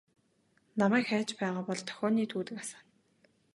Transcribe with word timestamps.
Намайг 0.79 1.05
хайж 1.09 1.29
байгаа 1.41 1.63
бол 1.69 1.79
дохионы 1.89 2.23
түүдэг 2.31 2.57
асаана. 2.63 2.91